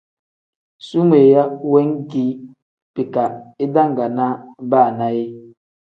[0.87, 2.25] Sumeeya wengeki
[2.93, 3.23] bika
[3.65, 4.25] idangaana
[4.69, 5.33] baana yee.